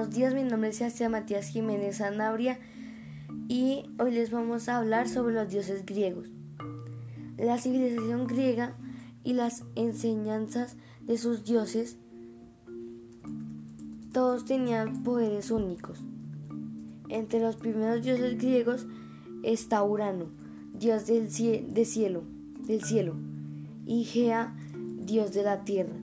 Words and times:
Buenos 0.00 0.16
días, 0.16 0.32
mi 0.32 0.44
nombre 0.44 0.70
es 0.70 1.10
Matías 1.10 1.48
Jiménez 1.48 1.98
Sanabria 1.98 2.58
y 3.48 3.84
hoy 3.98 4.12
les 4.12 4.30
vamos 4.30 4.66
a 4.70 4.78
hablar 4.78 5.10
sobre 5.10 5.34
los 5.34 5.50
dioses 5.50 5.84
griegos. 5.84 6.28
La 7.36 7.58
civilización 7.58 8.26
griega 8.26 8.78
y 9.24 9.34
las 9.34 9.62
enseñanzas 9.74 10.78
de 11.02 11.18
sus 11.18 11.44
dioses, 11.44 11.98
todos 14.10 14.46
tenían 14.46 15.02
poderes 15.02 15.50
únicos. 15.50 16.00
Entre 17.10 17.38
los 17.38 17.56
primeros 17.56 18.02
dioses 18.02 18.38
griegos 18.38 18.86
está 19.42 19.82
Urano, 19.82 20.30
dios 20.72 21.06
del 21.08 21.30
cielo, 21.30 22.24
del 22.64 22.82
cielo, 22.82 23.16
y 23.84 24.04
Gea, 24.04 24.56
dios 25.04 25.34
de 25.34 25.42
la 25.42 25.64
tierra. 25.64 25.96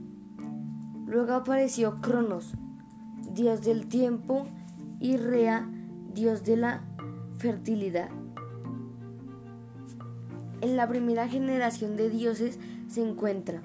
Luego 1.08 1.34
apareció 1.34 1.96
Cronos, 2.00 2.54
dios 3.38 3.62
del 3.62 3.88
tiempo, 3.88 4.48
y 5.00 5.16
Rea, 5.18 5.70
dios 6.12 6.44
de 6.44 6.58
la 6.58 6.82
fertilidad. 7.38 8.10
En 10.62 10.76
la 10.76 10.88
primera 10.88 11.28
generación 11.30 11.96
de 11.96 12.10
dioses 12.10 12.60
se 12.88 13.08
encuentra 13.08 13.62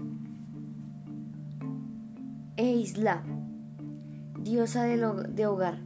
Eisla, 2.56 3.22
diosa 4.38 4.84
de 4.84 5.46
hogar, 5.46 5.78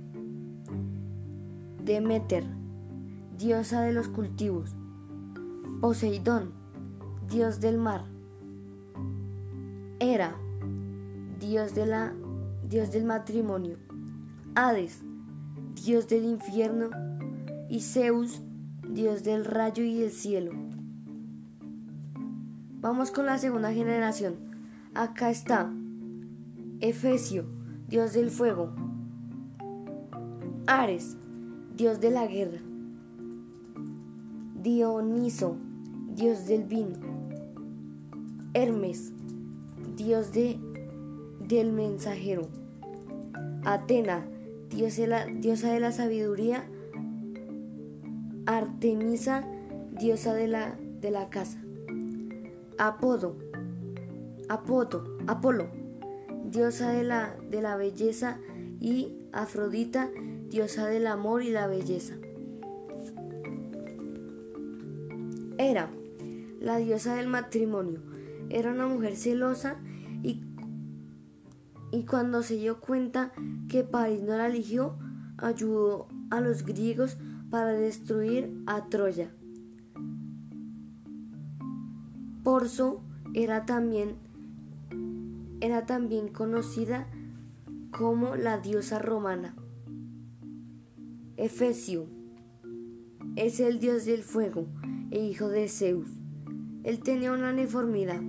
Demeter, 1.85 2.45
diosa 3.39 3.83
de 3.83 3.93
los 3.93 4.09
cultivos, 4.09 4.75
Poseidón, 5.81 6.55
dios 7.31 7.61
del 7.61 7.79
mar, 7.79 8.05
Hera, 10.01 10.35
dios 11.39 11.77
de 11.77 11.87
la 11.87 12.13
dios 12.69 12.91
del 12.91 13.05
matrimonio, 13.05 13.77
Hades, 14.55 15.03
dios 15.85 16.09
del 16.09 16.25
infierno, 16.25 16.91
y 17.69 17.81
Zeus, 17.81 18.43
dios 18.89 19.23
del 19.25 19.45
rayo 19.45 19.85
y 19.85 19.99
del 19.99 20.11
cielo. 20.11 20.53
Vamos 22.81 23.11
con 23.11 23.27
la 23.27 23.39
segunda 23.39 23.73
generación. 23.73 24.37
Acá 24.95 25.31
está 25.31 25.73
Efesio, 26.81 27.47
dios 27.89 28.13
del 28.13 28.31
fuego. 28.31 28.75
Ares, 30.67 31.17
dios 31.77 32.01
de 32.01 32.11
la 32.11 32.27
guerra. 32.27 32.61
Dioniso, 34.63 35.57
dios 36.15 36.47
del 36.47 36.65
vino. 36.65 36.97
Hermes, 38.55 39.13
dios 39.97 40.33
de 40.33 40.59
del 41.49 41.73
mensajero. 41.73 42.49
Atena, 43.65 44.27
diosa 44.71 45.73
de 45.73 45.81
la 45.81 45.93
sabiduría. 45.93 46.65
Artemisa, 48.47 49.45
diosa 49.93 50.35
de 50.35 50.49
la, 50.49 50.77
de 51.01 51.11
la 51.11 51.31
casa. 51.31 51.59
Apodo, 52.79 53.37
Apoto, 54.49 55.17
Apolo, 55.27 55.69
diosa 56.45 56.93
de 56.93 57.03
la, 57.03 57.37
de 57.51 57.63
la 57.63 57.77
belleza. 57.77 58.39
Y 58.79 59.17
Afrodita, 59.33 60.11
diosa 60.49 60.87
del 60.87 61.07
amor 61.07 61.43
y 61.43 61.51
la 61.51 61.67
belleza. 61.67 62.15
Era 65.59 65.91
la 66.61 66.77
diosa 66.77 67.15
del 67.15 67.29
matrimonio. 67.29 68.01
Era 68.51 68.73
una 68.73 68.87
mujer 68.87 69.17
celosa 69.17 69.81
y 71.97 72.05
cuando 72.05 72.43
se 72.43 72.57
dio 72.57 72.79
cuenta 72.79 73.33
que 73.71 73.83
París 73.83 74.21
no 74.23 74.37
la 74.37 74.49
eligió, 74.49 74.99
ayudó 75.39 76.09
a 76.31 76.43
los 76.43 76.67
griegos 76.67 77.17
para 77.49 77.73
destruir 77.73 78.55
a 78.67 78.85
Troya. 78.91 79.31
Porso 82.45 83.01
era 83.33 83.65
también, 83.65 84.17
era 85.63 85.87
también 85.87 86.29
conocida 86.29 87.07
como 87.97 88.37
la 88.37 88.59
diosa 88.59 88.99
romana. 88.99 89.57
Efesio 91.39 92.09
es 93.37 93.59
el 93.59 93.81
dios 93.81 94.05
del 94.05 94.23
fuego 94.23 94.67
e 95.11 95.25
hijo 95.25 95.49
de 95.49 95.67
Zeus. 95.69 96.11
Él 96.85 97.01
tenía 97.01 97.33
una 97.33 97.55
deformidad 97.55 98.21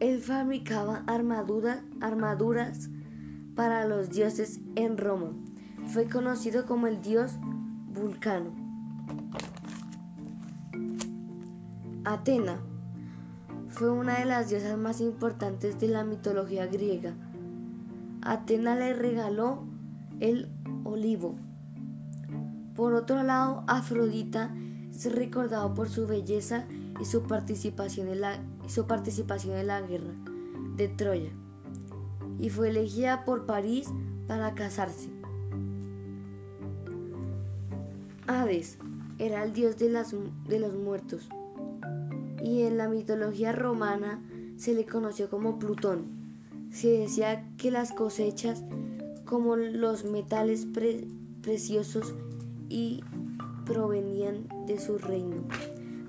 él 0.00 0.20
fabricaba 0.20 1.04
armaduras, 1.06 2.90
para 3.54 3.86
los 3.86 4.10
dioses 4.10 4.60
en 4.74 4.98
Roma. 4.98 5.32
Fue 5.86 6.06
conocido 6.06 6.66
como 6.66 6.86
el 6.86 7.00
dios 7.00 7.32
Vulcano. 7.94 8.50
Atena 12.04 12.60
fue 13.68 13.90
una 13.90 14.18
de 14.18 14.26
las 14.26 14.48
diosas 14.50 14.78
más 14.78 15.00
importantes 15.00 15.80
de 15.80 15.88
la 15.88 16.04
mitología 16.04 16.66
griega. 16.66 17.14
Atena 18.22 18.76
le 18.76 18.92
regaló 18.92 19.64
el 20.20 20.48
olivo. 20.84 21.36
Por 22.74 22.94
otro 22.94 23.22
lado, 23.22 23.64
Afrodita 23.66 24.54
es 24.90 25.10
recordado 25.14 25.74
por 25.74 25.88
su 25.88 26.06
belleza 26.06 26.66
y 27.00 27.04
su 27.04 27.22
participación 27.22 28.08
en 28.08 28.20
la, 28.20 28.42
su 28.66 28.86
participación 28.86 29.56
en 29.56 29.66
la 29.66 29.80
guerra 29.82 30.14
de 30.76 30.88
Troya 30.88 31.30
y 32.38 32.50
fue 32.50 32.68
elegida 32.68 33.24
por 33.24 33.46
París 33.46 33.88
para 34.26 34.54
casarse. 34.54 35.10
Hades 38.26 38.78
era 39.18 39.44
el 39.44 39.52
dios 39.52 39.78
de, 39.78 39.88
las, 39.88 40.14
de 40.48 40.58
los 40.58 40.74
muertos 40.74 41.28
y 42.42 42.62
en 42.62 42.76
la 42.76 42.88
mitología 42.88 43.52
romana 43.52 44.22
se 44.56 44.74
le 44.74 44.84
conoció 44.84 45.30
como 45.30 45.58
Plutón. 45.58 46.04
Se 46.70 46.88
decía 46.88 47.48
que 47.56 47.70
las 47.70 47.92
cosechas 47.92 48.62
como 49.24 49.56
los 49.56 50.04
metales 50.04 50.66
preciosos 51.42 52.14
y 52.68 53.02
provenían 53.64 54.46
de 54.66 54.78
su 54.78 54.98
reino 54.98 55.44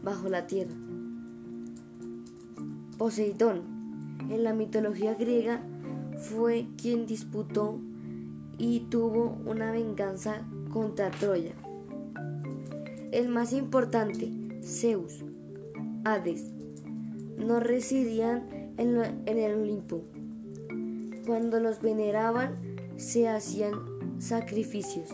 bajo 0.07 0.29
la 0.29 0.47
tierra. 0.47 0.73
Poseidón, 2.97 3.63
en 4.29 4.45
la 4.45 4.53
mitología 4.53 5.15
griega, 5.15 5.61
fue 6.17 6.65
quien 6.81 7.05
disputó 7.05 7.77
y 8.57 8.87
tuvo 8.89 9.37
una 9.45 9.73
venganza 9.73 10.47
contra 10.71 11.11
Troya. 11.11 11.51
El 13.11 13.27
más 13.27 13.51
importante, 13.51 14.31
Zeus, 14.63 15.25
Hades, 16.05 16.53
no 17.37 17.59
residían 17.59 18.43
en, 18.77 18.95
en 19.25 19.37
el 19.37 19.55
Olimpo. 19.59 20.03
Cuando 21.25 21.59
los 21.59 21.81
veneraban, 21.81 22.55
se 22.95 23.27
hacían 23.27 23.73
sacrificios. 24.19 25.09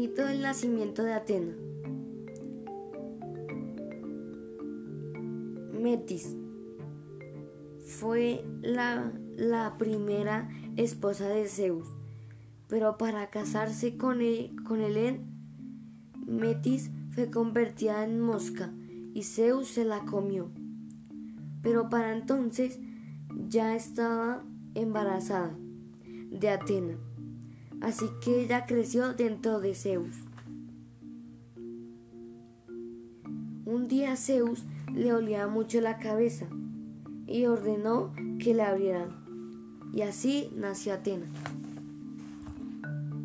Mito 0.00 0.24
del 0.24 0.40
nacimiento 0.40 1.02
de 1.02 1.12
Atena. 1.12 1.52
Metis 5.78 6.38
fue 7.84 8.42
la, 8.62 9.12
la, 9.36 9.76
primera 9.76 10.48
esposa 10.76 11.28
de 11.28 11.46
Zeus, 11.48 11.86
pero 12.66 12.96
para 12.96 13.28
casarse 13.28 13.98
con, 13.98 14.22
él, 14.22 14.56
con 14.66 14.80
Metis 16.26 16.90
fue 17.10 17.30
convertida 17.30 18.02
en 18.02 18.20
mosca 18.20 18.72
y 19.12 19.24
Zeus 19.24 19.68
se 19.68 19.84
la 19.84 20.06
comió. 20.06 20.50
Pero 21.62 21.90
para 21.90 22.16
entonces 22.16 22.80
ya 23.50 23.76
estaba 23.76 24.46
embarazada 24.74 25.54
de 26.30 26.48
Atena 26.48 27.09
así 27.80 28.06
que 28.22 28.42
ella 28.42 28.66
creció 28.66 29.14
dentro 29.14 29.60
de 29.60 29.74
Zeus. 29.74 30.16
Un 33.64 33.86
día 33.88 34.16
Zeus 34.16 34.64
le 34.92 35.12
olía 35.12 35.46
mucho 35.46 35.80
la 35.80 35.98
cabeza 35.98 36.46
y 37.26 37.46
ordenó 37.46 38.12
que 38.38 38.54
la 38.54 38.70
abrieran. 38.70 39.10
Y 39.92 40.02
así 40.02 40.50
nació 40.56 40.94
Atena. 40.94 41.26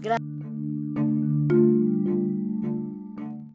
Gracias. 0.01 0.34